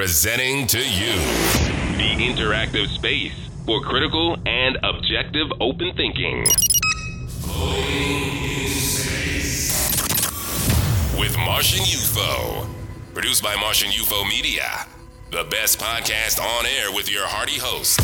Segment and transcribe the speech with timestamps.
[0.00, 1.12] Presenting to you
[1.98, 3.34] the interactive space
[3.66, 6.38] for critical and objective open thinking.
[11.18, 12.66] with Martian UFO.
[13.12, 14.86] Produced by Martian UFO Media.
[15.32, 18.00] The best podcast on air with your hearty host.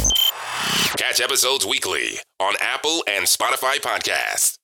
[0.99, 4.59] Catch episodes weekly on Apple and Spotify podcasts.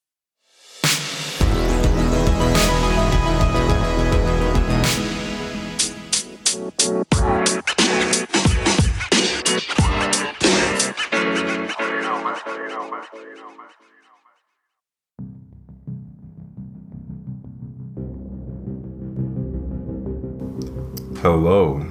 [21.23, 21.87] Hello,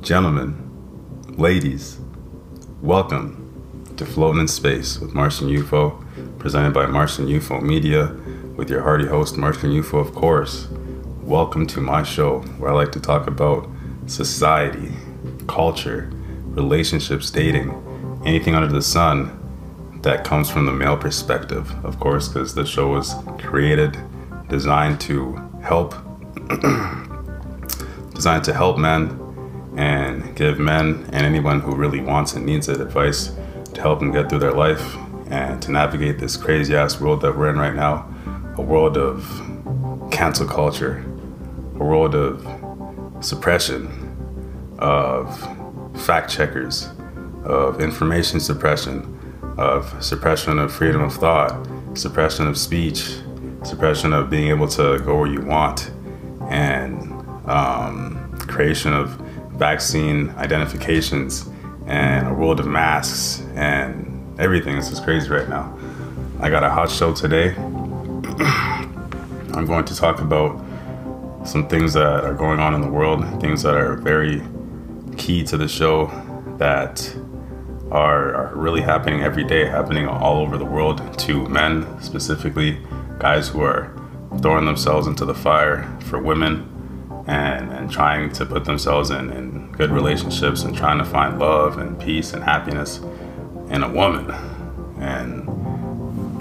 [0.00, 0.56] gentlemen,
[1.38, 2.00] ladies.
[2.82, 6.04] Welcome to Floating in Space with Martian UFO,
[6.36, 8.06] presented by Martian UFO Media,
[8.56, 10.66] with your hearty host, Martian UFO, of course.
[11.22, 13.70] Welcome to my show, where I like to talk about
[14.06, 14.92] society,
[15.46, 16.10] culture,
[16.46, 17.70] relationships, dating,
[18.26, 22.88] anything under the sun that comes from the male perspective, of course, because the show
[22.88, 23.96] was created,
[24.48, 25.94] designed to help
[28.16, 29.20] designed to help men
[29.76, 33.30] and give men and anyone who really wants and needs it advice
[33.74, 34.96] to help them get through their life
[35.30, 38.08] and to navigate this crazy ass world that we're in right now.
[38.56, 39.22] A world of
[40.10, 41.04] cancel culture,
[41.74, 42.44] a world of
[43.24, 43.88] suppression,
[44.78, 45.38] of
[46.00, 46.88] fact checkers,
[47.44, 49.12] of information suppression,
[49.58, 53.18] of suppression of freedom of thought, suppression of speech,
[53.62, 55.90] suppression of being able to go where you want,
[56.50, 57.12] and
[57.46, 58.05] um,
[58.56, 59.10] creation of
[59.52, 61.48] vaccine identifications
[61.86, 64.76] and a world of masks and everything.
[64.76, 65.76] This is crazy right now.
[66.40, 67.50] I got a hot show today.
[69.54, 70.58] I'm going to talk about
[71.46, 74.42] some things that are going on in the world, things that are very
[75.18, 76.06] key to the show
[76.56, 77.14] that
[77.90, 82.78] are, are really happening every day, happening all over the world to men, specifically
[83.18, 83.94] guys who are
[84.40, 86.72] throwing themselves into the fire for women
[87.26, 91.78] and, and trying to put themselves in, in good relationships and trying to find love
[91.78, 93.00] and peace and happiness
[93.68, 94.30] in a woman.
[95.00, 95.48] And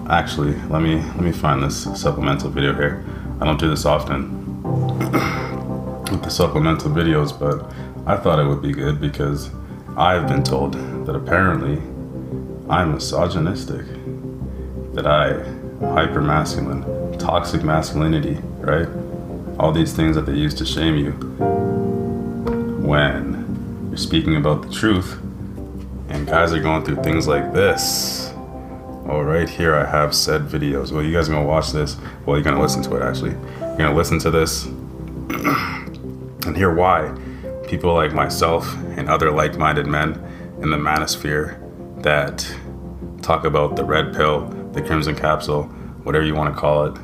[0.10, 3.06] actually, let me let me find this supplemental video here.
[3.42, 4.64] I don't do this often
[6.12, 7.72] with the supplemental videos, but
[8.08, 9.50] I thought it would be good because
[9.98, 10.74] I've been told
[11.06, 11.78] that apparently
[12.70, 13.86] I'm misogynistic,
[14.94, 15.44] that I
[15.94, 18.88] hyper masculine, toxic masculinity, right?
[19.60, 21.12] All these things that they use to shame you.
[22.82, 25.20] When you're speaking about the truth
[26.10, 28.32] and guys are going through things like this.
[29.08, 30.92] Oh right here i have said videos.
[30.92, 31.98] Well you guys are gonna watch this.
[32.26, 33.32] Well you're gonna listen to it actually.
[33.32, 34.66] You're gonna listen to this.
[36.46, 37.12] And hear why
[37.68, 40.14] people like myself and other like-minded men
[40.62, 41.60] in the manosphere
[42.04, 42.48] that
[43.24, 45.64] talk about the red pill the crimson capsule
[46.04, 46.96] whatever you want to call it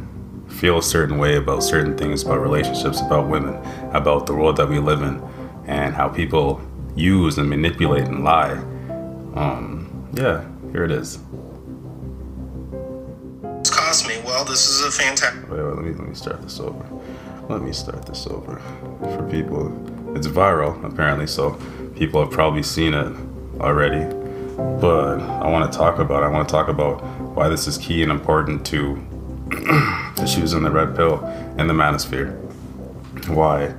[0.51, 3.55] feel a certain way about certain things, about relationships, about women,
[3.93, 5.21] about the world that we live in,
[5.65, 6.61] and how people
[6.95, 8.51] use and manipulate and lie.
[9.35, 11.19] Um, yeah, here it is.
[13.59, 14.15] It's cost me.
[14.25, 15.49] Well, this is a fantastic.
[15.49, 16.85] Wait, wait, let me let me start this over.
[17.49, 18.61] Let me start this over.
[18.99, 19.67] For people,
[20.15, 21.59] it's viral apparently, so
[21.95, 23.15] people have probably seen it
[23.59, 24.05] already.
[24.79, 26.23] But I want to talk about.
[26.23, 27.03] I want to talk about
[27.35, 29.01] why this is key and important to
[30.27, 31.23] she was in the red pill
[31.57, 32.35] in the manosphere.
[33.27, 33.73] Why?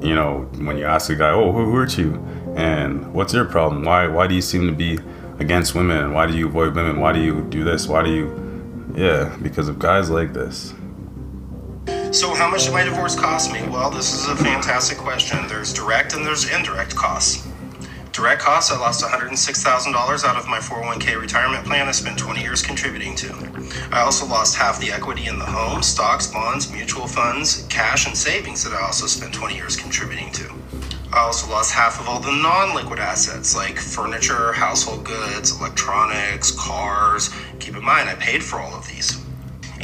[0.00, 2.22] You know, when you ask a guy, "Oh, who hurt you?"
[2.54, 3.84] and "What's your problem?
[3.84, 4.06] Why?
[4.06, 4.98] Why do you seem to be
[5.38, 6.12] against women?
[6.12, 7.00] Why do you avoid women?
[7.00, 7.86] Why do you do this?
[7.86, 8.46] Why do you?"
[8.94, 10.74] Yeah, because of guys like this.
[12.12, 13.62] So, how much did my divorce cost me?
[13.68, 15.46] Well, this is a fantastic question.
[15.48, 17.45] There's direct and there's indirect costs.
[18.16, 22.62] Direct costs, I lost $106,000 out of my 401k retirement plan I spent 20 years
[22.62, 23.28] contributing to.
[23.92, 28.16] I also lost half the equity in the home, stocks, bonds, mutual funds, cash, and
[28.16, 30.50] savings that I also spent 20 years contributing to.
[31.12, 36.52] I also lost half of all the non liquid assets like furniture, household goods, electronics,
[36.52, 37.28] cars.
[37.60, 39.25] Keep in mind, I paid for all of these.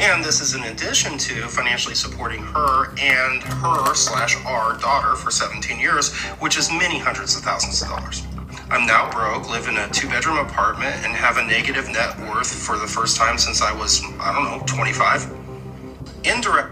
[0.02, 5.31] And this is in addition to financially supporting her and her slash our daughter for
[5.31, 8.26] 17 years, which is many hundreds of thousands of dollars.
[8.69, 12.52] I'm now broke, live in a two bedroom apartment, and have a negative net worth
[12.52, 15.31] for the first time since I was, I don't know, 25.
[16.25, 16.70] Indirect.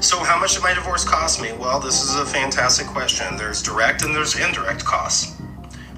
[0.00, 1.54] So, how much did my divorce cost me?
[1.54, 3.36] Well, this is a fantastic question.
[3.36, 5.42] There's direct and there's indirect costs.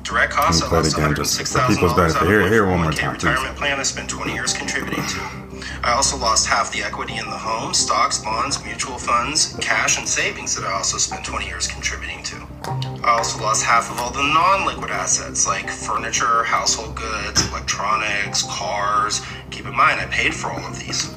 [0.03, 3.59] Direct costs, I lost $106,000 out of my here, one more time, retirement please.
[3.59, 5.46] plan I spent 20 years contributing to.
[5.83, 10.09] I also lost half the equity in the home, stocks, bonds, mutual funds, cash, and
[10.09, 12.47] savings that I also spent 20 years contributing to.
[13.05, 18.43] I also lost half of all the non liquid assets like furniture, household goods, electronics,
[18.45, 19.21] cars.
[19.51, 21.15] Keep in mind, I paid for all of these.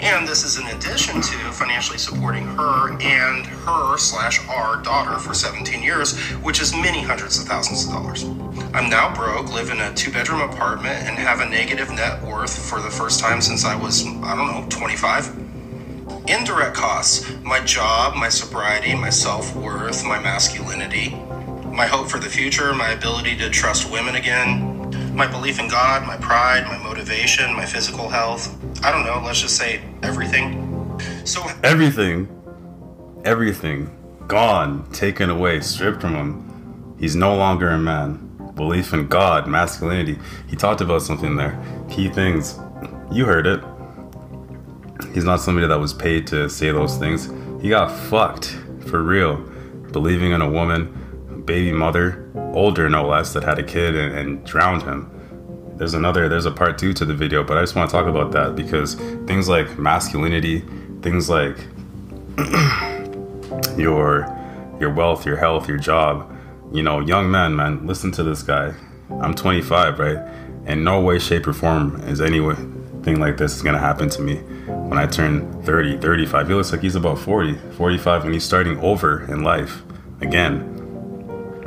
[0.00, 5.34] And this is in addition to financially supporting her and her slash our daughter for
[5.34, 8.24] 17 years, which is many hundreds of thousands of dollars.
[8.74, 12.56] I'm now broke, live in a two bedroom apartment, and have a negative net worth
[12.56, 15.44] for the first time since I was, I don't know, 25.
[16.26, 21.10] Indirect costs my job, my sobriety, my self worth, my masculinity,
[21.72, 26.06] my hope for the future, my ability to trust women again, my belief in God,
[26.06, 28.56] my pride, my motivation, my physical health.
[28.84, 31.00] I don't know, let's just say everything.
[31.24, 32.28] So, Everything,
[33.24, 33.90] everything,
[34.28, 36.94] gone, taken away, stripped from him.
[36.98, 38.52] He's no longer a man.
[38.54, 40.18] Belief in God, masculinity.
[40.48, 41.58] He talked about something there.
[41.88, 42.58] Key things.
[43.10, 43.64] You heard it.
[45.14, 47.30] He's not somebody that was paid to say those things.
[47.62, 48.54] He got fucked
[48.86, 49.36] for real.
[49.92, 54.44] Believing in a woman, baby mother, older no less, that had a kid and, and
[54.44, 55.10] drowned him.
[55.76, 58.06] There's another, there's a part two to the video, but I just want to talk
[58.06, 58.94] about that because
[59.26, 60.60] things like masculinity,
[61.02, 61.56] things like
[63.76, 64.30] your
[64.80, 66.30] your wealth, your health, your job.
[66.72, 68.74] You know, young men, man, listen to this guy.
[69.20, 70.18] I'm 25, right?
[70.66, 74.36] In no way, shape, or form is anything like this is gonna happen to me
[74.66, 76.48] when I turn 30, 35.
[76.48, 79.82] He looks like he's about 40, 45, and he's starting over in life
[80.20, 80.70] again.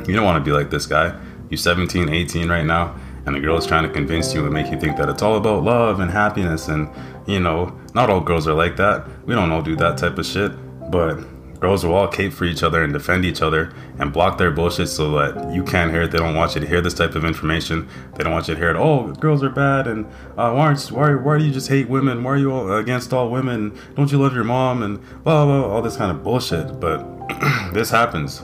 [0.06, 1.18] You don't want to be like this guy.
[1.50, 2.94] You're 17, 18 right now,
[3.28, 5.36] and the girl is trying to convince you and make you think that it's all
[5.36, 6.68] about love and happiness.
[6.68, 6.88] And,
[7.26, 9.06] you know, not all girls are like that.
[9.26, 10.50] We don't all do that type of shit.
[10.90, 11.16] But
[11.60, 14.88] girls will all cape for each other and defend each other and block their bullshit
[14.88, 16.10] so that you can't hear it.
[16.10, 17.86] They don't want you to hear this type of information.
[18.14, 18.76] They don't want you to hear it.
[18.76, 20.06] Oh, girls are bad, and
[20.38, 22.22] uh, why aren't why why do you just hate women?
[22.22, 23.78] Why are you all against all women?
[23.96, 24.82] Don't you love your mom?
[24.82, 26.80] And blah blah, blah all this kind of bullshit.
[26.80, 27.04] But
[27.72, 28.42] this happens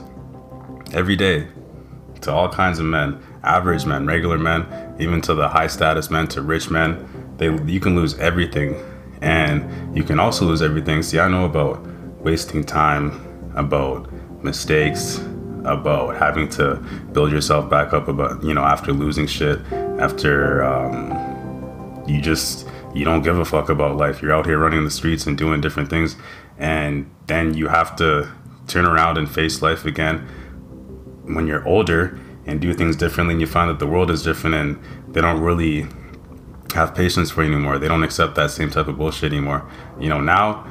[0.93, 1.47] every day
[2.21, 4.65] to all kinds of men, average men, regular men,
[4.99, 7.07] even to the high status men, to rich men.
[7.37, 8.75] They you can lose everything,
[9.21, 11.03] and you can also lose everything.
[11.03, 11.85] See, I know about
[12.19, 14.11] wasting time, about
[14.43, 15.17] mistakes,
[15.63, 16.75] about having to
[17.13, 18.07] build yourself back up.
[18.07, 19.59] About you know after losing shit,
[19.99, 24.21] after um, you just you don't give a fuck about life.
[24.21, 26.15] You're out here running the streets and doing different things,
[26.57, 28.31] and then you have to
[28.67, 30.27] turn around and face life again
[31.25, 34.55] when you're older and do things differently and you find that the world is different
[34.55, 34.79] and
[35.13, 35.87] they don't really
[36.73, 37.79] have patience for you anymore.
[37.79, 39.69] They don't accept that same type of bullshit anymore.
[39.99, 40.65] You know, now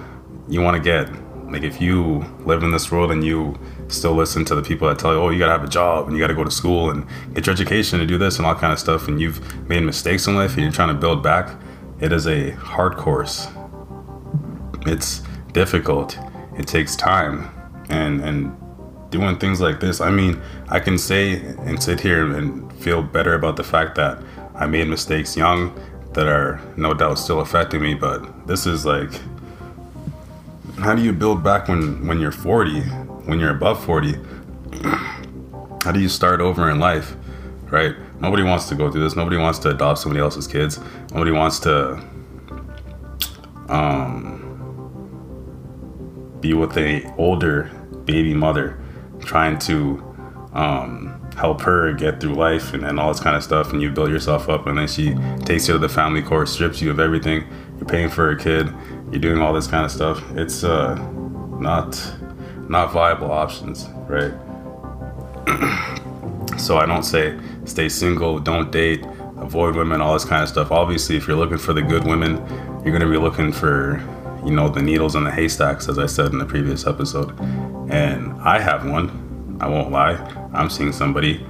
[0.48, 1.08] you want to get
[1.50, 4.98] like if you live in this world and you still listen to the people that
[4.98, 7.06] tell you, oh, you gotta have a job and you gotta go to school and
[7.34, 10.26] get your education and do this and all kind of stuff, and you've made mistakes
[10.26, 11.56] in life and you're trying to build back,
[12.00, 13.48] it is a hard course.
[14.86, 15.22] It's
[15.52, 16.18] difficult.
[16.58, 17.48] It takes time,
[17.88, 18.56] and and
[19.14, 20.00] doing things like this.
[20.00, 24.18] I mean, I can say and sit here and feel better about the fact that
[24.56, 25.72] I made mistakes young
[26.14, 29.12] that are no doubt still affecting me, but this is like
[30.78, 32.80] how do you build back when when you're 40,
[33.28, 34.14] when you're above 40?
[35.84, 37.14] How do you start over in life?
[37.70, 37.94] Right?
[38.20, 39.14] Nobody wants to go through this.
[39.14, 40.80] Nobody wants to adopt somebody else's kids.
[41.12, 42.02] Nobody wants to
[43.68, 44.40] um
[46.40, 47.70] be with a older
[48.04, 48.83] baby mother
[49.24, 50.02] trying to
[50.52, 53.90] um, help her get through life and, and all this kind of stuff and you
[53.90, 55.14] build yourself up and then she
[55.44, 57.44] takes you to the family court strips you of everything.
[57.76, 58.72] You're paying for a kid.
[59.10, 60.22] You're doing all this kind of stuff.
[60.36, 60.94] It's uh,
[61.58, 62.00] not
[62.68, 64.32] not viable options right?
[66.58, 69.04] So i don't say stay single don't date
[69.38, 70.70] avoid women all this kind of stuff.
[70.70, 72.36] Obviously if you're looking for the good women
[72.84, 74.00] you're going to be looking for
[74.44, 77.34] you know the needles in the haystacks as i said in the previous episode
[77.94, 79.06] and i have one
[79.60, 80.14] I won't lie.
[80.52, 81.44] I'm seeing somebody.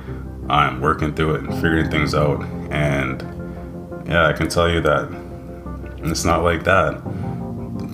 [0.49, 2.43] I'm working through it and figuring things out.
[2.71, 3.23] And
[4.07, 5.09] yeah, I can tell you that
[5.99, 7.01] it's not like that.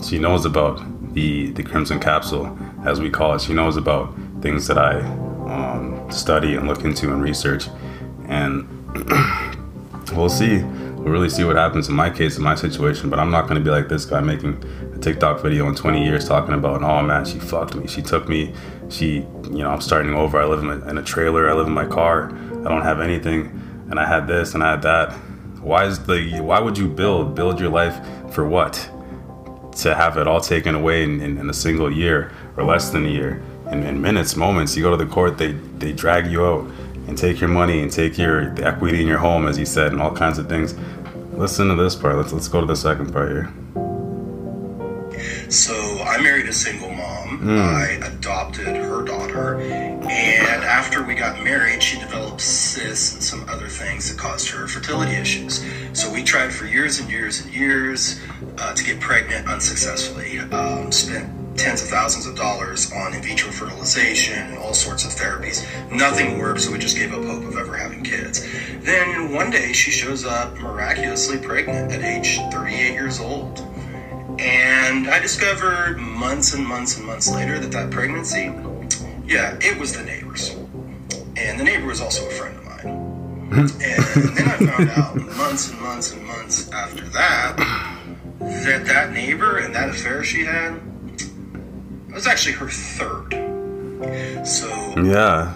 [0.06, 0.82] She knows about
[1.14, 3.40] the the Crimson Capsule, as we call it.
[3.40, 5.00] She knows about things that I
[5.48, 7.68] um, study and look into and research.
[8.26, 8.66] And
[10.12, 10.62] we'll see.
[11.00, 13.10] We'll really see what happens in my case, in my situation.
[13.10, 14.60] But I'm not going to be like this guy making
[15.00, 17.86] TikTok video in 20 years talking about, oh man, she fucked me.
[17.86, 18.54] She took me.
[18.88, 19.16] She,
[19.50, 20.40] you know, I'm starting over.
[20.40, 21.48] I live in a, in a trailer.
[21.48, 22.30] I live in my car.
[22.30, 23.86] I don't have anything.
[23.90, 25.12] And I had this and I had that.
[25.60, 27.98] Why is the, why would you build, build your life
[28.32, 28.90] for what?
[29.78, 33.06] To have it all taken away in, in, in a single year or less than
[33.06, 33.42] a year.
[33.70, 36.70] In, in minutes, moments, you go to the court, they, they drag you out
[37.06, 39.92] and take your money and take your the equity in your home, as you said,
[39.92, 40.74] and all kinds of things.
[41.32, 42.16] Listen to this part.
[42.16, 43.99] Let's let's go to the second part here.
[45.50, 47.58] So I married a single mom.
[47.58, 53.66] I adopted her daughter, and after we got married, she developed cysts and some other
[53.66, 55.64] things that caused her fertility issues.
[55.92, 58.20] So we tried for years and years and years
[58.58, 60.38] uh, to get pregnant unsuccessfully.
[60.38, 61.28] Um, spent
[61.58, 65.66] tens of thousands of dollars on in vitro fertilization and all sorts of therapies.
[65.90, 68.46] Nothing worked, so we just gave up hope of ever having kids.
[68.82, 73.66] Then one day she shows up miraculously pregnant at age 38 years old.
[74.40, 78.50] And I discovered months and months and months later that that pregnancy,
[79.26, 80.56] yeah, it was the neighbors.
[81.36, 82.70] And the neighbor was also a friend of mine.
[83.52, 83.68] and
[84.36, 87.56] then I found out months and months and months after that
[88.38, 90.80] that that neighbor and that affair she had
[92.12, 93.34] was actually her third.
[94.46, 94.68] So
[95.02, 95.54] Yeah.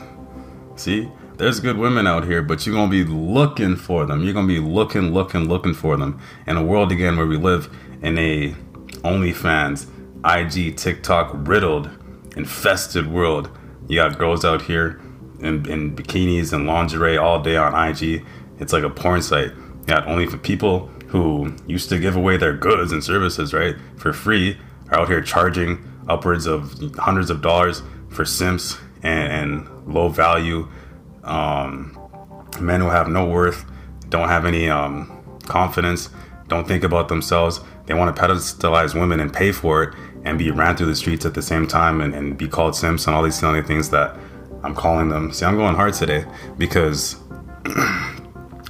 [0.76, 4.22] See, there's good women out here, but you're gonna be looking for them.
[4.22, 7.74] You're gonna be looking, looking, looking for them in a world again where we live
[8.02, 8.54] in a
[9.04, 9.86] OnlyFans,
[10.24, 11.90] IG, TikTok riddled,
[12.36, 13.50] infested world.
[13.88, 15.00] You got girls out here
[15.40, 18.24] in, in bikinis and lingerie all day on IG.
[18.58, 19.52] It's like a porn site.
[19.86, 24.12] Got only for people who used to give away their goods and services, right, for
[24.12, 24.58] free,
[24.90, 30.68] are out here charging upwards of hundreds of dollars for simps and, and low value
[31.22, 31.98] um,
[32.60, 33.64] men who have no worth,
[34.08, 36.10] don't have any um, confidence,
[36.48, 37.60] don't think about themselves.
[37.86, 41.26] They want to pedestalize women and pay for it and be ran through the streets
[41.26, 44.16] at the same time and, and be called simps and all these silly things that
[44.62, 45.32] I'm calling them.
[45.32, 46.24] See, I'm going hard today
[46.56, 47.16] because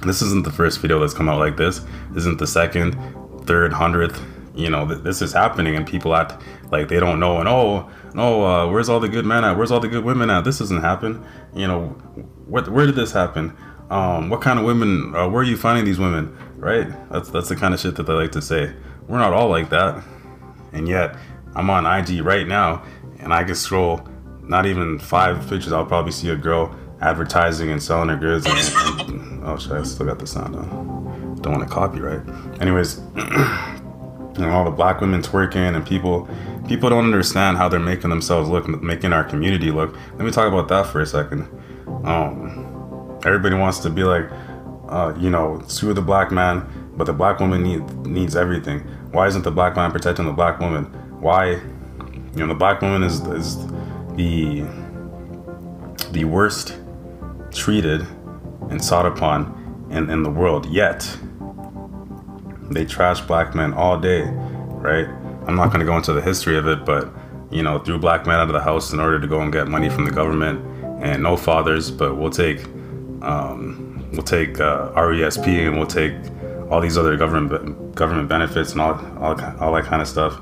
[0.05, 1.79] this isn't the first video that's come out like this.
[2.11, 2.97] This isn't the second,
[3.45, 4.21] third, hundredth.
[4.53, 6.41] You know, th- this is happening and people act
[6.71, 7.39] like they don't know.
[7.39, 9.57] And oh, no, uh, where's all the good men at?
[9.57, 10.43] Where's all the good women at?
[10.43, 11.25] This doesn't happen.
[11.53, 11.87] You know,
[12.47, 13.55] what, where did this happen?
[13.89, 15.15] Um, what kind of women?
[15.15, 16.35] Uh, where are you finding these women?
[16.57, 16.87] Right?
[17.11, 18.73] That's that's the kind of shit that they like to say.
[19.07, 20.03] We're not all like that.
[20.73, 21.15] And yet,
[21.55, 22.83] I'm on IG right now,
[23.19, 24.07] and I can scroll
[24.43, 25.71] not even five pictures.
[25.71, 28.45] I'll probably see a girl advertising and selling her goods.
[28.45, 29.71] And, and, oh shit!
[29.71, 31.37] I still got the sound on.
[31.41, 32.27] Don't want to copyright.
[32.61, 36.27] Anyways, and all the black women twerking and people
[36.67, 39.95] people don't understand how they're making themselves look, making our community look.
[40.13, 41.47] Let me talk about that for a second.
[42.03, 44.29] Um, everybody wants to be like,
[44.89, 48.83] uh, you know, sue the black man, but the black woman need, needs everything.
[49.15, 50.83] Why isn't the black man protecting the black woman?
[51.21, 51.61] Why, you
[52.35, 53.65] know, the black woman is is
[54.17, 54.65] the
[56.11, 56.77] the worst
[57.53, 58.05] treated
[58.69, 60.65] and sought upon in, in the world.
[60.65, 61.17] Yet
[62.69, 65.07] they trash black men all day, right?
[65.47, 67.09] I'm not going to go into the history of it, but
[67.51, 69.69] you know, threw black men out of the house in order to go and get
[69.69, 70.59] money from the government,
[71.01, 71.89] and no fathers.
[71.89, 72.65] But we'll take,
[73.21, 76.15] um, we'll take uh, RESP, and we'll take
[76.69, 80.39] all these other government government benefits and all, all all that kind of stuff,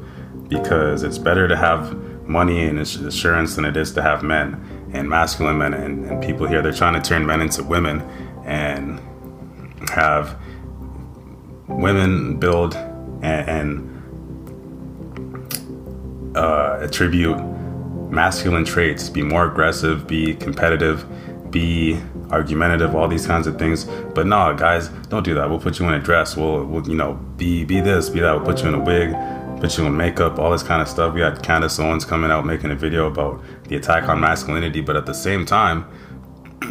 [0.47, 1.95] because it's better to have
[2.27, 6.47] money and assurance than it is to have men and masculine men and, and people
[6.47, 6.61] here.
[6.61, 8.01] They're trying to turn men into women
[8.45, 9.01] and
[9.89, 10.37] have
[11.67, 13.89] women build and, and
[16.37, 17.37] uh, attribute
[18.09, 21.05] masculine traits, be more aggressive, be competitive,
[21.53, 21.97] be
[22.31, 23.85] argumentative, all these kinds of things.
[23.85, 25.49] But no, guys, don't do that.
[25.49, 26.35] We'll put you in a dress.
[26.35, 28.35] We'll, we'll you know, be be this, be that.
[28.35, 29.13] We'll put you in a wig,
[29.61, 31.13] put you in makeup, all this kind of stuff.
[31.13, 34.97] We got Candace Owens coming out making a video about the attack on masculinity, but
[34.97, 35.85] at the same time,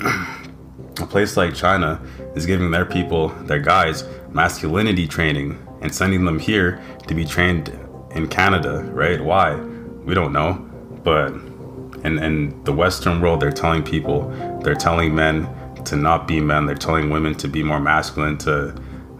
[1.01, 2.03] a place like China
[2.35, 7.73] is giving their people, their guys, masculinity training and sending them here to be trained
[8.11, 9.23] in Canada, right?
[9.23, 9.55] Why?
[9.55, 10.55] We don't know.
[11.03, 11.33] But
[12.05, 14.31] in, in the Western world, they're telling people,
[14.63, 15.49] they're telling men
[15.85, 16.67] to not be men.
[16.67, 18.75] They're telling women to be more masculine, to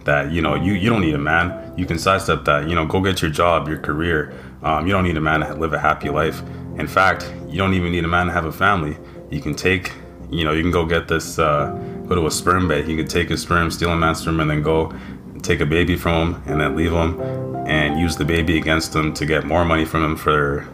[0.05, 1.73] that, you know, you, you don't need a man.
[1.77, 2.67] You can sidestep that.
[2.67, 4.33] You know, go get your job, your career.
[4.61, 6.41] Um, you don't need a man to live a happy life.
[6.77, 8.97] In fact, you don't even need a man to have a family.
[9.29, 9.93] You can take,
[10.29, 11.71] you know, you can go get this, uh,
[12.07, 12.87] go to a sperm bank.
[12.87, 14.93] You can take a sperm, steal a man's sperm, and then go
[15.41, 17.19] take a baby from him and then leave him
[17.67, 20.67] and use the baby against him to get more money from him for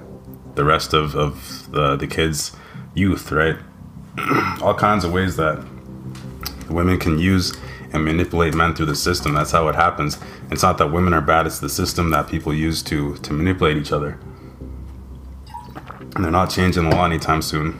[0.55, 2.55] the rest of, of the, the kid's
[2.93, 3.57] youth, right?
[4.61, 5.65] All kinds of ways that
[6.69, 7.53] women can use
[7.93, 9.33] and manipulate men through the system.
[9.33, 10.19] That's how it happens.
[10.51, 13.77] It's not that women are bad, it's the system that people use to, to manipulate
[13.77, 14.19] each other.
[16.15, 17.79] And they're not changing the law anytime soon.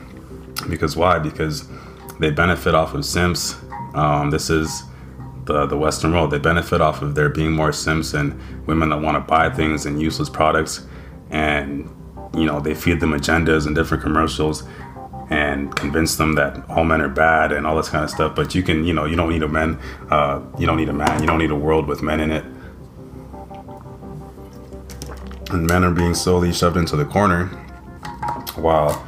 [0.68, 1.18] Because why?
[1.18, 1.68] Because
[2.18, 3.56] they benefit off of simps.
[3.94, 4.84] Um, this is
[5.44, 6.30] the, the Western world.
[6.30, 9.86] They benefit off of there being more simps and women that want to buy things
[9.86, 10.86] and useless products.
[11.30, 11.90] And,
[12.34, 14.64] you know, they feed them agendas and different commercials
[15.30, 18.34] and convince them that all men are bad and all this kind of stuff.
[18.34, 19.78] But you can, you know, you don't need a man.
[20.10, 21.20] Uh, you don't need a man.
[21.20, 22.44] You don't need a world with men in it.
[25.50, 27.46] And men are being slowly shoved into the corner
[28.56, 29.06] while,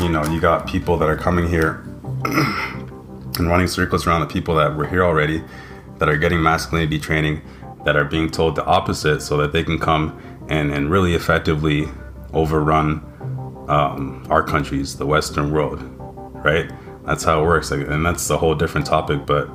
[0.00, 1.82] you know, you got people that are coming here
[2.24, 5.42] and running circles around the people that were here already,
[5.98, 7.40] that are getting masculinity training,
[7.84, 11.88] that are being told the opposite so that they can come and, and really effectively
[12.32, 13.02] overrun
[13.68, 15.82] um, our countries, the Western world,
[16.44, 16.70] right?
[17.04, 17.70] That's how it works.
[17.70, 19.48] Like, and that's a whole different topic, but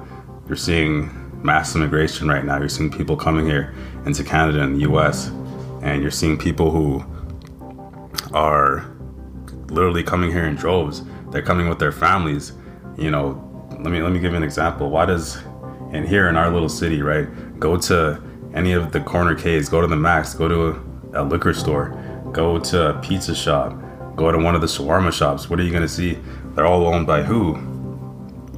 [0.47, 1.09] you're seeing
[1.43, 2.59] mass immigration right now.
[2.59, 3.73] You're seeing people coming here
[4.05, 5.27] into Canada and the US,
[5.81, 7.03] and you're seeing people who
[8.33, 8.85] are
[9.67, 11.03] literally coming here in droves.
[11.31, 12.53] They're coming with their families.
[12.97, 14.89] You know, let me let me give you an example.
[14.89, 15.41] Why does
[15.91, 17.27] and here in our little city, right?
[17.59, 18.21] Go to
[18.53, 20.67] any of the Circle K's, go to the Max, go to
[21.13, 21.97] a, a liquor store,
[22.31, 23.73] go to a pizza shop,
[24.19, 25.49] go to one of the shawarma shops.
[25.49, 26.19] What are you gonna see?
[26.53, 27.53] They're all owned by who?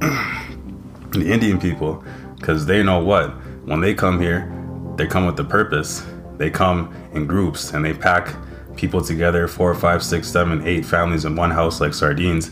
[1.12, 2.04] the Indian people,
[2.36, 3.30] because they know what
[3.64, 4.52] when they come here,
[4.96, 6.04] they come with a purpose.
[6.36, 8.34] They come in groups and they pack
[8.76, 12.50] people together, four, five, six, seven, eight families in one house like sardines,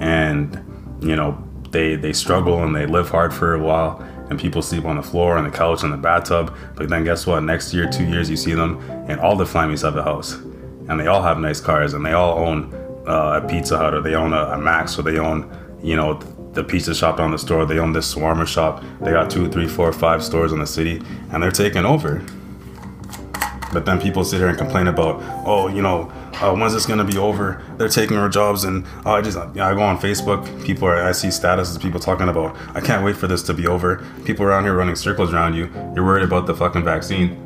[0.00, 0.54] and
[1.02, 1.36] you know
[1.70, 5.02] they they struggle and they live hard for a while and people sleep on the
[5.02, 6.56] floor, on the couch, on the bathtub.
[6.74, 7.40] But then guess what?
[7.40, 10.34] Next year, two years, you see them, and all the families have a house,
[10.88, 12.72] and they all have nice cars, and they all own
[13.06, 15.50] uh, a Pizza Hut, or they own a, a Max, or they own,
[15.82, 16.18] you know,
[16.52, 17.66] the pizza shop down the store.
[17.66, 18.82] They own this shawarma shop.
[19.00, 22.24] They got two, three, four, five stores in the city, and they're taking over.
[23.72, 27.04] But then people sit here and complain about, oh, you know, uh, when's this gonna
[27.04, 27.62] be over?
[27.76, 30.64] They're taking our jobs, and uh, I just I go on Facebook.
[30.64, 32.56] People are I see statuses people talking about.
[32.74, 34.04] I can't wait for this to be over.
[34.24, 35.70] People around here running circles around you.
[35.94, 37.45] You're worried about the fucking vaccine.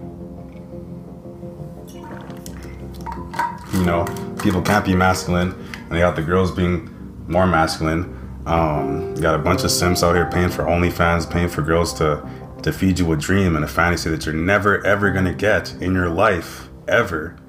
[3.80, 6.88] You know, people can't be masculine, and they got the girls being
[7.26, 8.16] more masculine.
[8.46, 11.92] Um, you got a bunch of simps out here paying for OnlyFans, paying for girls
[11.94, 12.28] to
[12.62, 15.94] to feed you a dream and a fantasy that you're never ever gonna get in
[15.94, 17.40] your life ever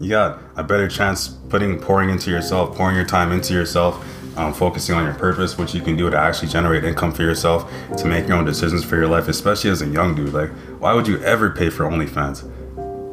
[0.00, 4.02] you got a better chance putting pouring into yourself, pouring your time into yourself,
[4.38, 7.70] um, focusing on your purpose, which you can do to actually generate income for yourself,
[7.98, 10.32] to make your own decisions for your life, especially as a young dude.
[10.32, 12.44] Like, why would you ever pay for OnlyFans?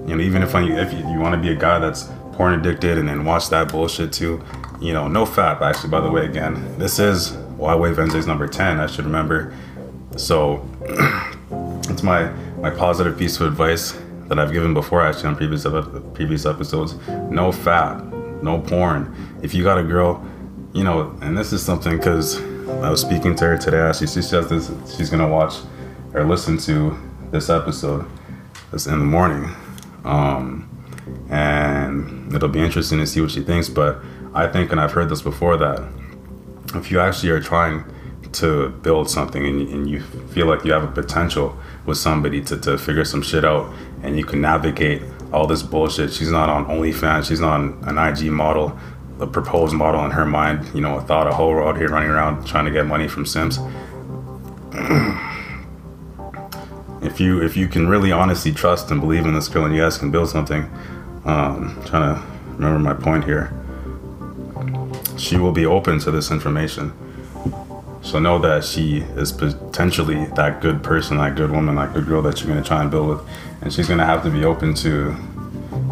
[0.07, 2.53] You know, even if you, if you, you want to be a guy that's porn
[2.53, 4.41] addicted and then watch that bullshit too,
[4.79, 5.59] you know, no fap.
[5.61, 8.79] Actually, by the way, again, this is Wi-Wave Wednesdays number ten.
[8.79, 9.53] I should remember.
[10.15, 10.65] So,
[11.89, 12.29] it's my
[12.61, 15.65] my positive piece of advice that I've given before actually on previous
[16.13, 16.95] previous episodes.
[17.07, 19.15] No fap, no porn.
[19.41, 20.23] If you got a girl,
[20.73, 22.39] you know, and this is something because
[22.83, 23.79] I was speaking to her today.
[23.79, 24.71] Actually, she says this.
[24.95, 25.55] She's gonna watch
[26.13, 26.95] or listen to
[27.31, 28.05] this episode.
[28.71, 29.49] This in the morning,
[30.03, 30.69] um,
[31.29, 33.69] and it'll be interesting to see what she thinks.
[33.69, 33.99] But
[34.33, 35.87] I think, and I've heard this before, that
[36.75, 37.83] if you actually are trying
[38.33, 42.57] to build something and, and you feel like you have a potential with somebody to,
[42.57, 46.11] to figure some shit out and you can navigate all this bullshit.
[46.13, 48.77] She's not on OnlyFans, she's not an IG model,
[49.19, 52.09] a proposed model in her mind, you know, a thought a whole out here running
[52.09, 53.57] around trying to get money from Simps.
[57.01, 59.81] if you if you can really honestly trust and believe in this girl and you
[59.81, 60.69] guys can build something,
[61.27, 63.53] um, trying to remember my point here.
[65.17, 66.93] She will be open to this information
[68.07, 72.21] so know that she is potentially that good person, that good woman, that good girl
[72.21, 73.21] that you're gonna try and build with,
[73.61, 75.13] and she's gonna have to be open to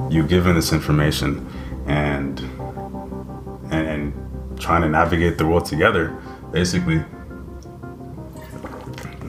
[0.09, 1.45] you giving this information
[1.87, 2.39] and
[3.69, 6.17] and, and trying to navigate the world together,
[6.53, 7.03] basically.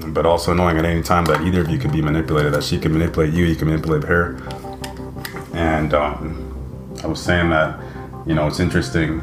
[0.06, 2.78] But also knowing at any time that either of you could be manipulated, that she
[2.78, 4.36] can manipulate you, you can manipulate her.
[5.56, 7.80] And um, I was saying that,
[8.26, 9.20] you know, it's interesting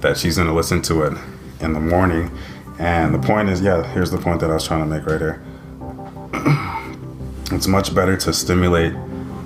[0.00, 1.18] that she's gonna listen to it
[1.60, 2.30] in the morning
[2.78, 5.20] and the point is, yeah, here's the point that I was trying to make right
[5.20, 5.42] here.
[7.54, 8.92] it's much better to stimulate,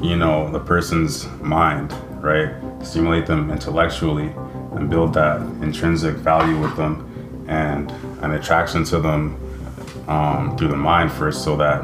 [0.01, 2.55] you know, the person's mind, right?
[2.83, 4.33] Stimulate them intellectually
[4.73, 7.05] and build that intrinsic value with them
[7.49, 7.91] and
[8.23, 9.37] an attraction to them
[10.09, 11.83] um, through the mind first so that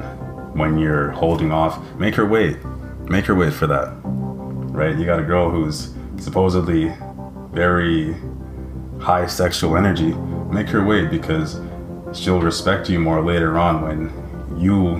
[0.57, 2.57] when you're holding off, make her wait.
[3.11, 3.93] Make her wait for that,
[4.75, 4.99] right?
[4.99, 6.93] You got a girl who's supposedly
[7.53, 8.15] very
[9.01, 10.13] high sexual energy.
[10.53, 11.61] Make her wait because
[12.13, 14.97] she'll respect you more later on when you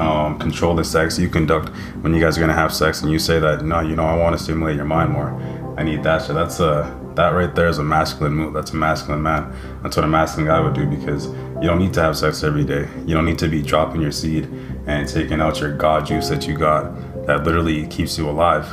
[0.00, 1.18] um, control the sex.
[1.18, 1.68] You conduct
[2.00, 4.16] when you guys are gonna have sex and you say that no you know I
[4.16, 5.38] want to stimulate your mind more.
[5.76, 6.34] I need that shit.
[6.34, 8.54] That's a that right there is a masculine move.
[8.54, 9.52] That's a masculine man.
[9.82, 12.64] That's what a masculine guy would do because you don't need to have sex every
[12.64, 12.88] day.
[13.06, 14.48] You don't need to be dropping your seed
[14.86, 16.92] and taking out your god juice that you got
[17.28, 18.64] that literally keeps you alive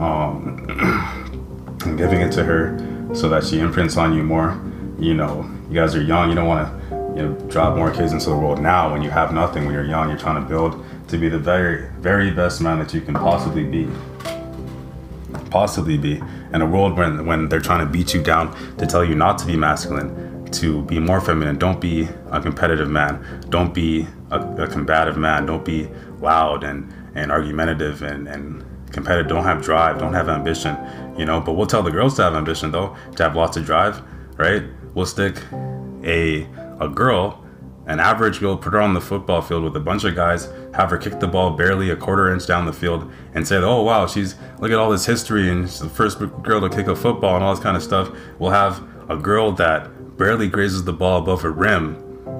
[0.00, 0.66] um,
[1.84, 2.78] and giving it to her
[3.12, 4.60] so that she imprints on you more
[4.98, 6.28] you know, you guys are young.
[6.30, 9.10] You don't want to, you know, drop more kids into the world now when you
[9.10, 9.64] have nothing.
[9.64, 12.94] When you're young, you're trying to build to be the very, very best man that
[12.94, 13.88] you can possibly be.
[15.50, 16.20] Possibly be
[16.52, 19.38] in a world when when they're trying to beat you down to tell you not
[19.38, 20.32] to be masculine.
[20.52, 21.58] to be more feminine.
[21.58, 23.44] Don't be a competitive man.
[23.48, 25.46] Don't be a, a combative man.
[25.46, 25.88] Don't be
[26.20, 29.28] loud and, and argumentative and, and competitive.
[29.28, 29.98] Don't have drive.
[29.98, 30.76] Don't have ambition.
[31.16, 33.64] You know, but we'll tell the girls to have ambition though, to have lots of
[33.64, 34.02] drive,
[34.36, 34.62] right?
[34.94, 35.36] We'll stick
[36.04, 36.46] a
[36.80, 37.44] a girl,
[37.86, 40.90] an average girl, put her on the football field with a bunch of guys, have
[40.90, 44.06] her kick the ball barely a quarter inch down the field, and say, "Oh wow,
[44.06, 47.36] she's look at all this history and she's the first girl to kick a football
[47.36, 51.22] and all this kind of stuff." We'll have a girl that barely grazes the ball
[51.22, 51.96] above her rim,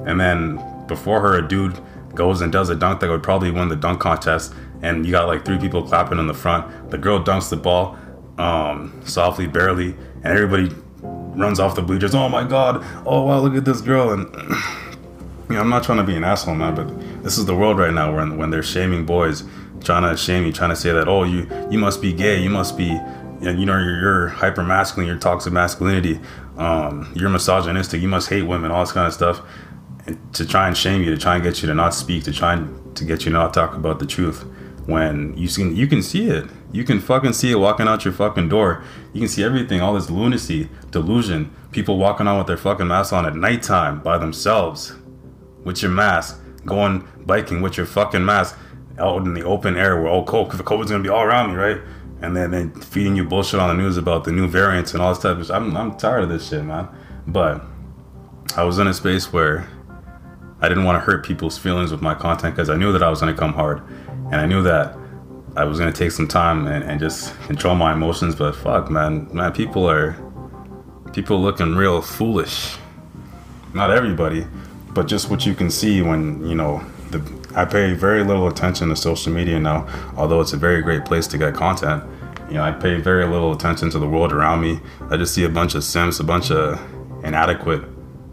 [0.06, 1.78] and then before her, a dude
[2.14, 5.26] goes and does a dunk that would probably win the dunk contest, and you got
[5.26, 6.90] like three people clapping in the front.
[6.90, 7.96] The girl dunks the ball
[8.38, 12.14] um, softly, barely, and everybody runs off the bleachers.
[12.14, 12.84] Oh my god!
[13.06, 13.40] Oh wow!
[13.40, 14.10] Look at this girl!
[14.10, 14.32] And
[15.48, 17.78] you know, I'm not trying to be an asshole, man, but this is the world
[17.78, 19.42] right now when when they're shaming boys,
[19.82, 22.50] trying to shame you, trying to say that oh you you must be gay, you
[22.50, 22.90] must be
[23.42, 26.20] and you know you're, you're hyper masculine, you're toxic masculinity,
[26.58, 29.40] um, you're misogynistic, you must hate women, all this kind of stuff,
[30.06, 32.32] and to try and shame you, to try and get you to not speak, to
[32.32, 34.44] try and to get you not talk about the truth.
[34.86, 38.12] When you can you can see it, you can fucking see it walking out your
[38.12, 38.84] fucking door.
[39.12, 43.12] You can see everything, all this lunacy, delusion, people walking on with their fucking masks
[43.12, 44.94] on at nighttime by themselves,
[45.64, 48.58] with your mask, going biking with your fucking mask
[48.98, 51.80] out in the open air where oh, COVID's gonna be all around me, right?
[52.24, 55.10] and then, then feeding you bullshit on the news about the new variants and all
[55.10, 55.50] this stuff.
[55.50, 56.88] I'm, I'm tired of this shit, man.
[57.26, 57.62] But
[58.56, 59.68] I was in a space where
[60.60, 63.10] I didn't want to hurt people's feelings with my content because I knew that I
[63.10, 63.82] was to come hard.
[64.34, 64.96] And I knew that
[65.54, 68.34] I was to take some time and, and just control my emotions.
[68.34, 69.32] But fuck, man.
[69.32, 70.20] Man, people are.
[71.12, 72.76] People looking real foolish.
[73.74, 74.44] Not everybody,
[74.88, 77.22] but just what you can see when, you know, the
[77.54, 81.28] I pay very little attention to social media now, although it's a very great place
[81.28, 82.02] to get content.
[82.48, 84.80] You know, I pay very little attention to the world around me.
[85.10, 86.80] I just see a bunch of simps, a bunch of
[87.24, 87.84] inadequate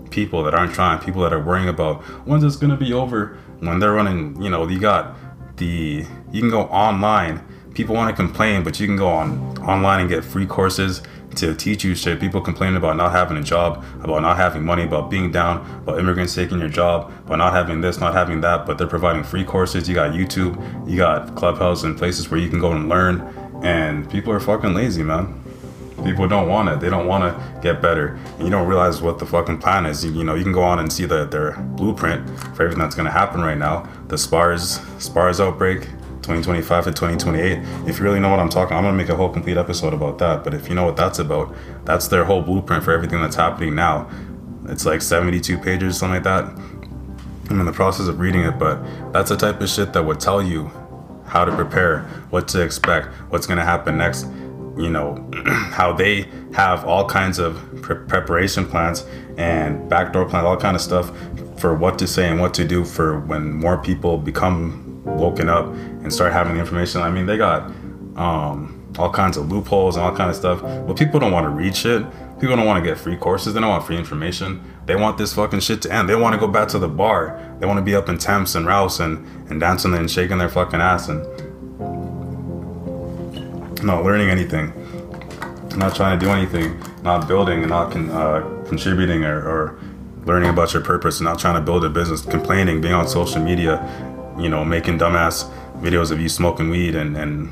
[0.10, 3.38] people that aren't trying, people that are worrying about when's this gonna be over.
[3.60, 5.16] When they're running, you know, you got
[5.62, 7.42] the you can go online.
[7.74, 11.02] People want to complain, but you can go on online and get free courses
[11.36, 12.20] to teach you shit.
[12.20, 16.00] People complaining about not having a job, about not having money, about being down, about
[16.00, 19.46] immigrants taking your job, about not having this, not having that, but they're providing free
[19.46, 19.88] courses.
[19.88, 20.56] You got YouTube,
[20.90, 23.22] you got Clubhouse and places where you can go and learn.
[23.64, 25.41] And people are fucking lazy, man.
[26.04, 26.80] People don't want it.
[26.80, 28.20] They don't want to get better.
[28.38, 30.04] And you don't realize what the fucking plan is.
[30.04, 32.96] You, you know, you can go on and see the, their blueprint for everything that's
[32.96, 33.88] going to happen right now.
[34.08, 35.88] The SPARS, SPARS outbreak,
[36.22, 37.60] 2025 to 2028.
[37.88, 40.20] If you really know what I'm talking, I'm gonna make a whole complete episode about
[40.20, 40.44] that.
[40.44, 43.74] But if you know what that's about, that's their whole blueprint for everything that's happening
[43.74, 44.10] now.
[44.68, 46.46] It's like 72 pages, something like that.
[47.50, 50.20] I'm in the process of reading it, but that's the type of shit that would
[50.20, 50.72] tell you
[51.26, 54.28] how to prepare, what to expect, what's gonna happen next.
[54.78, 59.06] You know, how they have all kinds of pre- preparation plans
[59.38, 61.12] and backdoor plans, all kind of stuff
[61.58, 65.66] for what to say and what to do for when more people become woken up
[65.66, 67.02] and start having the information.
[67.02, 67.64] I mean, they got
[68.16, 70.62] um, all kinds of loopholes and all kind of stuff.
[70.62, 72.04] But people don't want to read shit.
[72.40, 73.54] People don't want to get free courses.
[73.54, 74.62] They don't want free information.
[74.86, 76.10] They want this fucking shit to end.
[76.10, 77.40] They want to go back to the bar.
[77.60, 80.50] They want to be up in Temps and Rouse and, and dancing and shaking their
[80.50, 81.24] fucking ass and
[83.84, 84.74] not learning anything,
[85.76, 89.80] not trying to do anything, not building and not con- uh, contributing or, or
[90.26, 93.80] learning about your purpose not trying to build a business, complaining, being on social media,
[94.38, 95.50] you know, making dumbass
[95.82, 97.50] videos of you smoking weed and and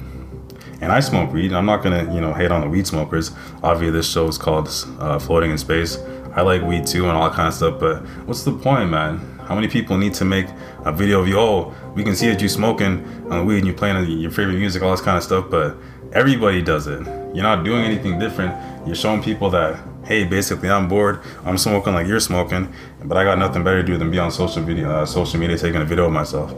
[0.82, 1.52] and I smoke weed.
[1.52, 3.32] I'm not gonna you know hate on the weed smokers.
[3.64, 5.98] Obviously, this show is called uh, Floating in Space.
[6.36, 7.80] I like weed too and all that kind of stuff.
[7.80, 9.18] But what's the point, man?
[9.48, 10.46] How many people need to make
[10.86, 11.40] a video of you?
[11.40, 14.84] Oh, we can see that you smoking on weed and you're playing your favorite music,
[14.84, 15.50] all this kind of stuff.
[15.50, 15.76] But
[16.14, 17.06] everybody does it.
[17.34, 18.54] You're not doing anything different.
[18.86, 21.22] You're showing people that hey, basically I'm bored.
[21.46, 24.32] I'm smoking like you're smoking, but I got nothing better to do than be on
[24.32, 26.52] social media, uh, social media taking a video of myself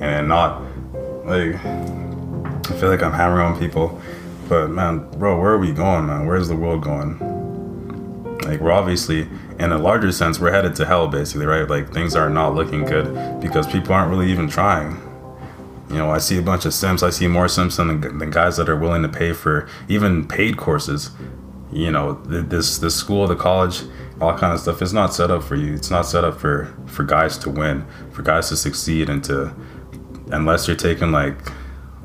[0.00, 0.62] and not
[1.26, 4.00] like I feel like I'm hammering on people.
[4.48, 6.26] But man, bro, where are we going, man?
[6.26, 7.18] Where's the world going?
[8.44, 11.68] Like we're obviously in a larger sense, we're headed to hell basically, right?
[11.68, 15.09] Like things are not looking good because people aren't really even trying.
[15.90, 17.02] You know, I see a bunch of Simps.
[17.02, 20.56] I see more Simps than, than guys that are willing to pay for even paid
[20.56, 21.10] courses.
[21.72, 23.82] You know, this this school, the college,
[24.20, 25.74] all kind of stuff is not set up for you.
[25.74, 29.52] It's not set up for for guys to win, for guys to succeed and to
[30.30, 31.34] unless you're taking like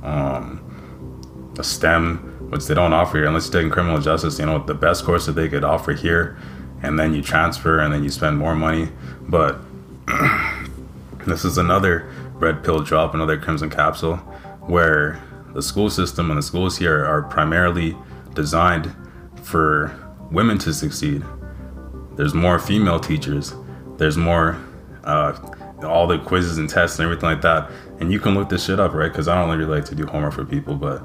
[0.02, 4.64] um, a STEM, which they don't offer here, unless you're taking criminal justice, you know,
[4.64, 6.38] the best course that they could offer here,
[6.82, 8.90] and then you transfer and then you spend more money.
[9.22, 9.60] But
[11.28, 14.18] this is another red pill drop, another crimson capsule,
[14.68, 15.22] where
[15.54, 17.98] the school system and the schools here are primarily
[18.34, 18.94] designed
[19.42, 19.96] for
[20.32, 21.24] women to succeed.
[22.18, 23.54] there's more female teachers,
[23.98, 24.58] there's more
[25.04, 25.34] uh,
[25.84, 27.70] all the quizzes and tests and everything like that.
[28.00, 29.12] And you can look this shit up, right?
[29.12, 31.02] Because I don't really like to do homework for people, but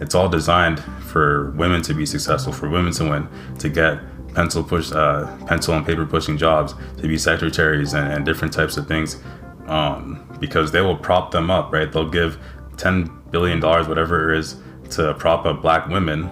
[0.00, 4.00] it's all designed for women to be successful, for women to win, to get
[4.34, 8.76] pencil push, uh, pencil and paper pushing jobs, to be secretaries and, and different types
[8.76, 9.20] of things,
[9.66, 11.90] um, because they will prop them up, right?
[11.90, 12.36] They'll give
[12.76, 14.56] ten billion dollars, whatever it is,
[14.90, 16.30] to prop up black women,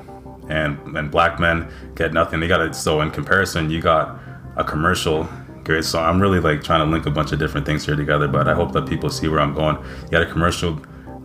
[0.50, 2.40] and and black men get nothing.
[2.40, 2.74] They got it.
[2.74, 4.20] So in comparison, you got
[4.56, 5.28] a commercial.
[5.62, 5.84] Great.
[5.84, 8.48] So I'm really like trying to link a bunch of different things here together, but
[8.48, 9.76] I hope that people see where I'm going.
[9.76, 10.80] You got a commercial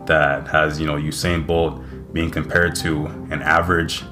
[0.06, 4.02] that has you know Usain Bolt being compared to an average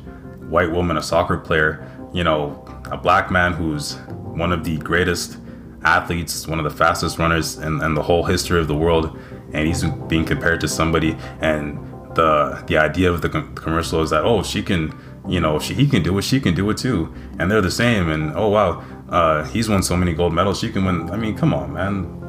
[0.51, 1.89] white woman, a soccer player.
[2.13, 3.97] You know, a black man who's
[4.35, 5.39] one of the greatest
[5.85, 9.19] athletes, one of the fastest runners in, in the whole history of the world,
[9.53, 11.79] and he's being compared to somebody and
[12.15, 14.93] the the idea of the commercial is that oh she can
[15.27, 17.71] you know she he can do it she can do it too and they're the
[17.71, 21.17] same and oh wow uh, he's won so many gold medals she can win I
[21.17, 22.21] mean come on man.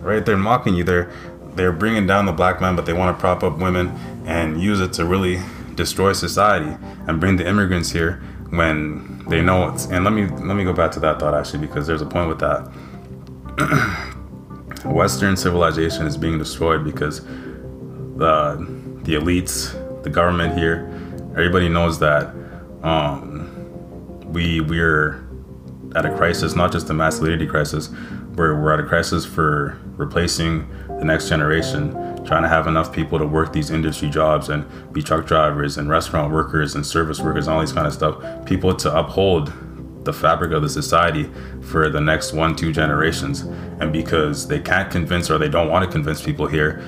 [0.00, 1.10] Right they're mocking you they're
[1.54, 3.88] they're bringing down the black man but they want to prop up women
[4.26, 5.40] and use it to really
[5.74, 10.56] destroy society and bring the immigrants here when they know it's and let me let
[10.56, 12.68] me go back to that thought actually because there's a point with that
[14.84, 20.88] Western civilization is being destroyed because the the elites, the government here,
[21.32, 22.34] everybody knows that
[22.82, 23.48] um,
[24.32, 25.26] we we're
[25.94, 27.90] at a crisis, not just a masculinity crisis.
[28.34, 31.92] We're, we're at a crisis for replacing the next generation,
[32.24, 35.88] trying to have enough people to work these industry jobs and be truck drivers and
[35.90, 38.46] restaurant workers and service workers, and all these kind of stuff.
[38.46, 39.52] People to uphold
[40.04, 41.30] the fabric of the society
[41.62, 43.40] for the next one, two generations.
[43.80, 46.82] And because they can't convince or they don't want to convince people here,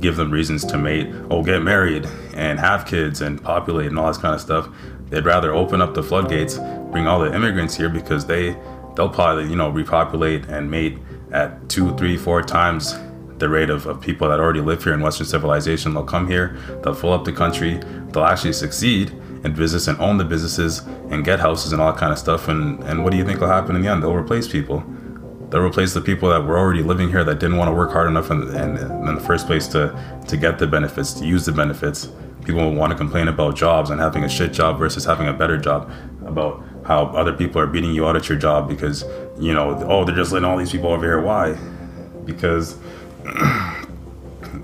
[0.00, 4.08] give them reasons to mate, oh, get married and have kids and populate and all
[4.08, 4.68] this kind of stuff.
[5.08, 6.58] They'd rather open up the floodgates,
[6.90, 8.56] bring all the immigrants here because they
[8.94, 10.98] they'll probably you know repopulate and mate
[11.32, 12.94] at two, three, four times
[13.38, 15.94] the rate of, of people that already live here in Western civilization.
[15.94, 19.12] They'll come here, they'll fill up the country, they'll actually succeed
[19.44, 20.78] in business and own the businesses
[21.10, 22.48] and get houses and all that kind of stuff.
[22.48, 24.02] And, and what do you think will happen in the end?
[24.02, 24.84] They'll replace people
[25.52, 28.08] they'll replace the people that were already living here that didn't want to work hard
[28.08, 29.94] enough in, in, in the first place to,
[30.26, 32.08] to get the benefits, to use the benefits.
[32.46, 35.32] People will want to complain about jobs and having a shit job versus having a
[35.32, 35.92] better job,
[36.24, 39.04] about how other people are beating you out at your job because,
[39.38, 41.20] you know, oh, they're just letting all these people over here.
[41.20, 41.52] Why?
[42.24, 42.78] Because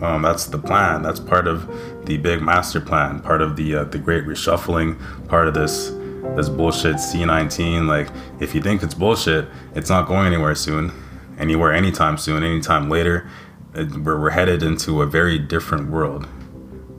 [0.01, 1.03] um, that's the plan.
[1.03, 1.69] That's part of
[2.09, 5.90] the big master plan, part of the uh, the great reshuffling, part of this
[6.37, 7.87] this bullshit C19.
[7.87, 8.09] Like,
[8.40, 10.90] if you think it's bullshit, it's not going anywhere soon,
[11.38, 13.29] anywhere anytime soon, anytime later.
[13.75, 16.27] It, we're, we're headed into a very different world.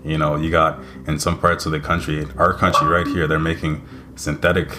[0.06, 3.39] You know, you got in some parts of the country, our country right here, they're
[3.39, 4.78] making synthetic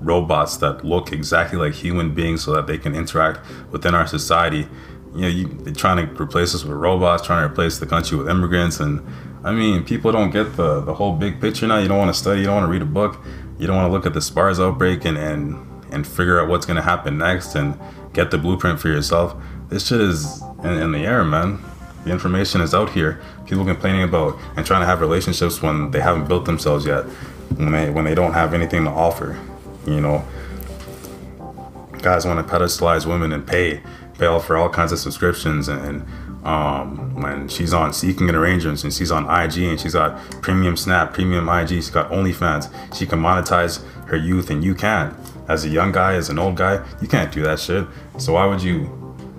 [0.00, 4.66] robots that look exactly like human beings so that they can interact within our society.
[5.14, 8.18] You know, you, they're trying to replace us with robots, trying to replace the country
[8.18, 8.80] with immigrants.
[8.80, 9.06] And
[9.44, 11.78] I mean, people don't get the, the whole big picture now.
[11.78, 13.20] You don't want to study, you don't want to read a book
[13.58, 16.64] you don't want to look at the SPARS outbreak and, and, and figure out what's
[16.64, 17.78] going to happen next and
[18.12, 19.36] get the blueprint for yourself.
[19.68, 21.60] This shit is in, in the air, man.
[22.04, 23.20] The information is out here.
[23.46, 27.04] People complaining about and trying to have relationships when they haven't built themselves yet,
[27.56, 29.38] when they when they don't have anything to offer.
[29.86, 30.24] You know,
[32.00, 33.82] guys want to pedestalize women and pay
[34.16, 36.06] pay all for all kinds of subscriptions and
[36.44, 40.76] um, when she's on Seeking and Arrangements and she's on IG and she's got Premium
[40.76, 42.72] Snap, Premium IG, she's got OnlyFans.
[42.96, 45.14] She can monetize her youth and you can't.
[45.48, 47.86] As a young guy, as an old guy, you can't do that shit.
[48.18, 48.86] So why would you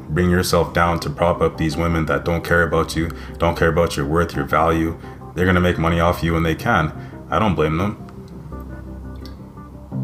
[0.10, 3.70] bring yourself down to prop up these women that don't care about you, don't care
[3.70, 5.00] about your worth, your value?
[5.36, 6.92] They're gonna make money off you when they can.
[7.30, 8.06] I don't blame them.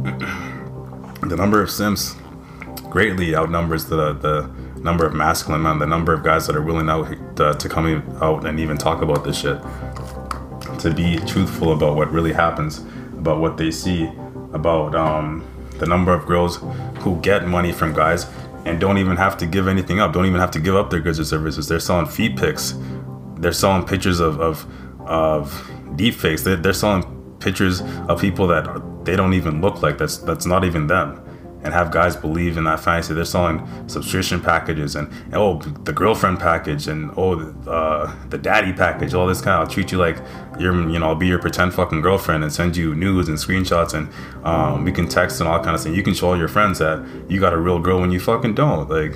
[1.27, 2.15] the number of Simps
[2.89, 4.49] greatly outnumbers the the
[4.85, 7.87] number of masculine men, the number of guys that are willing out to, to come
[8.21, 9.59] out and even talk about this shit,
[10.79, 12.85] to be truthful about what really happens,
[13.17, 14.07] about what they see,
[14.53, 15.43] about um,
[15.79, 16.57] the number of girls
[16.99, 18.27] who get money from guys
[18.65, 20.99] and don't even have to give anything up, don't even have to give up their
[20.99, 21.67] goods or services.
[21.67, 22.75] They're selling feed pics,
[23.37, 24.67] they're selling pictures of of,
[25.01, 26.43] of deep fakes.
[26.43, 27.03] They're, they're selling
[27.39, 28.65] pictures of people that
[29.03, 29.97] they don't even look like.
[29.97, 31.25] That's that's not even them
[31.65, 33.15] and have guys believe in that fantasy.
[33.15, 39.15] They're selling subscription packages and, oh the girlfriend package and oh uh, the daddy package,
[39.15, 40.17] all this kind of I'll treat you like
[40.59, 43.95] you're you know I'll be your pretend fucking girlfriend and send you news and screenshots
[43.95, 44.07] and
[44.45, 45.95] um, we can text and all kind of thing.
[45.95, 48.53] You can show all your friends that you got a real girl when you fucking
[48.53, 48.87] don't.
[48.87, 49.15] Like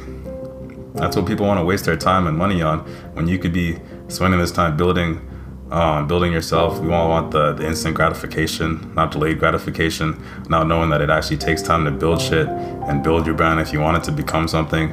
[0.95, 2.79] that's what people want to waste their time and money on
[3.13, 5.28] when you could be spending this time building
[5.71, 6.79] um, building yourself.
[6.79, 11.37] We all want the, the instant gratification, not delayed gratification, not knowing that it actually
[11.37, 14.47] takes time to build shit and build your brand if you want it to become
[14.47, 14.91] something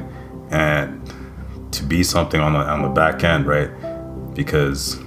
[0.51, 1.13] and
[1.71, 3.69] to be something on the on the back end, right?
[4.33, 4.99] Because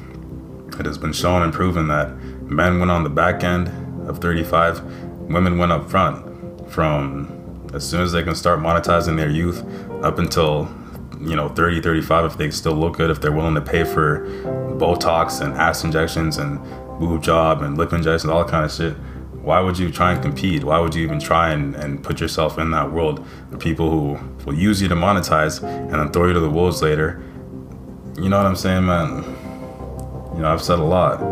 [0.79, 3.69] it has been shown and proven that men went on the back end
[4.09, 4.83] of 35,
[5.31, 7.37] women went up front from
[7.73, 9.65] as soon as they can start monetizing their youth
[10.03, 10.65] up until
[11.21, 14.27] you know 30 35 if they still look good if they're willing to pay for
[14.79, 16.59] botox and ass injections and
[16.99, 18.97] boob job and lip injections all that kind of shit
[19.43, 20.65] why would you try and compete?
[20.65, 23.27] Why would you even try and, and put yourself in that world?
[23.51, 26.83] The people who will use you to monetize and then throw you to the wolves
[26.83, 27.23] later
[28.21, 29.25] you know what i'm saying man?
[30.35, 31.23] You know i've said a lot.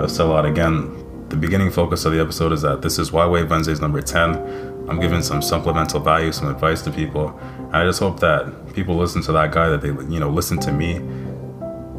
[0.00, 0.46] I've said a lot.
[0.46, 0.96] Again
[1.28, 4.98] the beginning focus of the episode is that this is Wi-Wave Wednesdays number 10 I'm
[4.98, 7.38] giving some supplemental value, some advice to people.
[7.58, 10.58] And I just hope that people listen to that guy, that they, you know, listen
[10.60, 11.00] to me.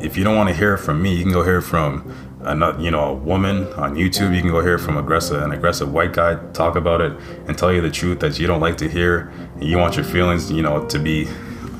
[0.03, 2.89] If you don't want to hear from me, you can go hear from another, you
[2.89, 4.33] know, a woman on YouTube.
[4.33, 7.13] You can go hear from aggressive, an aggressive white guy talk about it
[7.47, 9.31] and tell you the truth that you don't like to hear.
[9.55, 11.27] And you want your feelings, you know, to be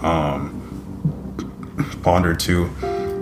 [0.04, 0.60] um,
[2.04, 2.66] pondered to.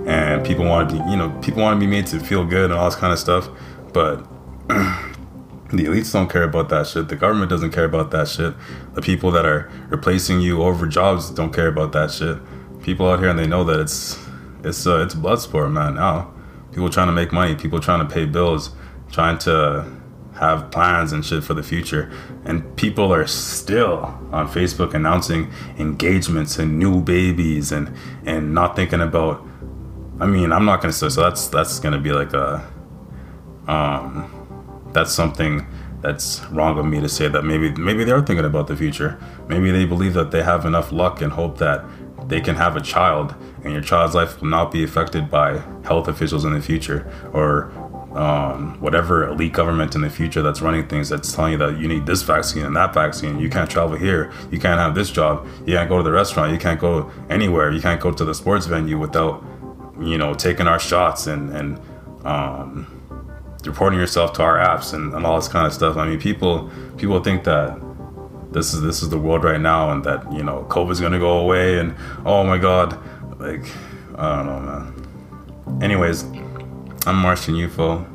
[0.05, 2.71] And people want to, be, you know, people want to be made to feel good
[2.71, 3.47] and all this kind of stuff.
[3.93, 4.27] But
[5.71, 7.09] The elites don't care about that shit.
[7.09, 8.55] The government doesn't care about that shit.
[8.95, 12.37] The people that are replacing you over jobs don't care about that shit.
[12.81, 14.17] People out here and they know that it's
[14.63, 15.95] it's uh, it's blood sport, man.
[15.95, 16.33] Now,
[16.71, 18.71] people trying to make money, people trying to pay bills,
[19.11, 19.85] trying to
[20.39, 22.11] have plans and shit for the future,
[22.45, 27.93] and people are still on Facebook announcing engagements and new babies and
[28.25, 29.45] and not thinking about.
[30.19, 31.21] I mean, I'm not gonna say so.
[31.21, 32.67] That's that's gonna be like a
[33.67, 34.38] um
[34.93, 35.65] that's something
[36.01, 39.19] that's wrong of me to say that maybe maybe they're thinking about the future.
[39.47, 41.83] Maybe they believe that they have enough luck and hope that
[42.27, 46.07] they can have a child and your child's life will not be affected by health
[46.07, 47.71] officials in the future or
[48.15, 51.87] um, whatever elite government in the future that's running things that's telling you that you
[51.87, 53.39] need this vaccine and that vaccine.
[53.39, 54.31] You can't travel here.
[54.51, 55.47] You can't have this job.
[55.65, 56.51] You can't go to the restaurant.
[56.51, 57.71] You can't go anywhere.
[57.71, 59.43] You can't go to the sports venue without,
[59.99, 61.79] you know, taking our shots and and
[62.25, 62.98] um,
[63.65, 65.97] reporting yourself to our apps and, and all this kind of stuff.
[65.97, 67.79] I mean, people people think that
[68.51, 71.39] this is this is the world right now, and that you know COVID's gonna go
[71.39, 71.95] away, and
[72.25, 72.97] oh my God,
[73.39, 73.65] like
[74.15, 75.81] I don't know, man.
[75.83, 76.23] Anyways,
[77.05, 78.05] I'm Martian UFO.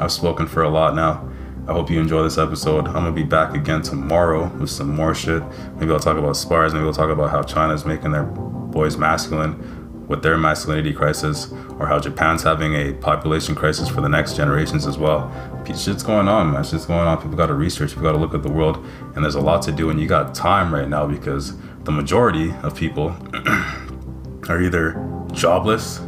[0.00, 1.28] I've spoken for a lot now.
[1.68, 2.86] I hope you enjoy this episode.
[2.86, 5.42] I'm gonna be back again tomorrow with some more shit.
[5.76, 6.72] Maybe I'll talk about SPARS.
[6.72, 9.75] Maybe we'll talk about how China's making their boys masculine
[10.08, 14.86] with their masculinity crisis, or how Japan's having a population crisis for the next generations
[14.86, 15.30] as well.
[15.66, 16.62] Shit's going on, man.
[16.62, 17.16] Shit's going on.
[17.20, 17.90] People got to research.
[17.90, 19.90] People got to look at the world, and there's a lot to do.
[19.90, 23.16] And you got time right now because the majority of people
[24.48, 24.92] are either
[25.32, 26.00] jobless,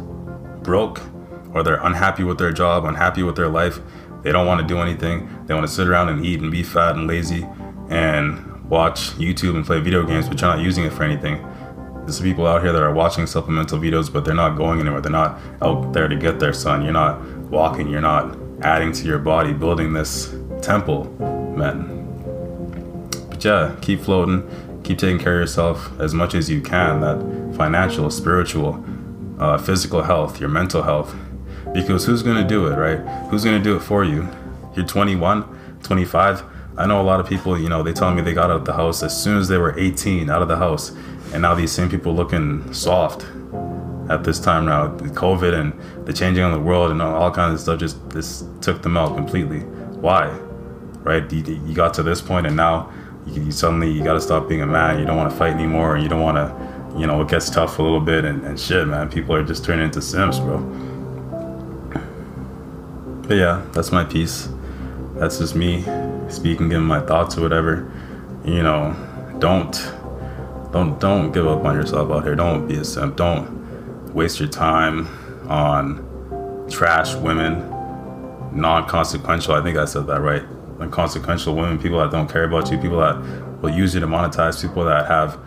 [0.63, 1.01] broke,
[1.53, 3.79] or they're unhappy with their job, unhappy with their life.
[4.21, 5.29] They don't want to do anything.
[5.45, 7.45] They want to sit around and eat and be fat and lazy
[7.89, 11.43] and watch YouTube and play video games, but you're not using it for anything.
[12.09, 14.99] There's people out here that are watching supplemental videos, but they're not going anywhere.
[14.99, 16.81] They're not out there to get their sun.
[16.81, 17.87] You're not walking.
[17.87, 21.03] You're not adding to your body, building this temple,
[21.55, 21.85] man.
[23.29, 24.41] But yeah, keep floating.
[24.83, 27.01] Keep taking care of yourself as much as you can.
[27.01, 28.83] That financial, spiritual,
[29.37, 31.15] uh, physical health, your mental health.
[31.75, 33.01] Because who's going to do it, right?
[33.29, 34.27] Who's going to do it for you?
[34.75, 36.43] You're 21, 25.
[36.75, 38.65] I know a lot of people, you know, they tell me they got out of
[38.65, 40.91] the house as soon as they were 18, out of the house
[41.33, 43.25] and now these same people looking soft
[44.09, 45.73] at this time now covid and
[46.07, 49.15] the changing of the world and all kinds of stuff just this took them out
[49.15, 49.59] completely.
[50.01, 50.27] Why?
[51.03, 51.31] Right?
[51.31, 52.91] You, you got to this point and now
[53.27, 54.99] you, you suddenly you got to stop being a man.
[54.99, 55.93] You don't want to fight anymore.
[55.95, 58.59] And you don't want to you know it gets tough a little bit and, and
[58.59, 59.09] shit man.
[59.09, 60.57] People are just turning into simps bro.
[63.27, 64.49] But yeah that's my piece.
[65.13, 65.83] That's just me
[66.27, 67.91] speaking giving my thoughts or whatever.
[68.43, 68.95] You know
[69.37, 69.75] don't
[70.71, 72.35] don't don't give up on yourself out here.
[72.35, 73.15] Don't be a simp.
[73.15, 75.07] Don't waste your time
[75.49, 77.59] on trash women,
[78.53, 79.53] non-consequential.
[79.53, 80.43] I think I said that right.
[80.79, 83.17] Inconsequential women, people that don't care about you, people that
[83.61, 85.39] will use you to monetize, people that have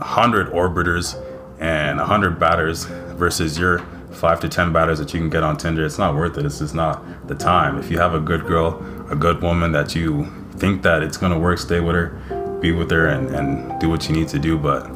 [0.00, 1.20] hundred orbiters
[1.60, 3.78] and hundred batters versus your
[4.10, 5.84] five to ten batters that you can get on Tinder.
[5.84, 6.44] It's not worth it.
[6.44, 7.78] It's just not the time.
[7.78, 11.38] If you have a good girl, a good woman that you think that it's gonna
[11.38, 12.33] work, stay with her
[12.64, 14.56] be with her and, and do what you need to do.
[14.56, 14.90] But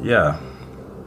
[0.00, 0.38] yeah,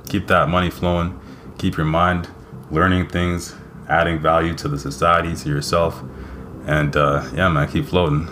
[0.10, 1.18] keep that money flowing,
[1.58, 2.28] keep your mind
[2.70, 3.56] learning things,
[3.88, 6.04] adding value to the society, to yourself.
[6.66, 8.28] And uh, yeah, man, keep floating.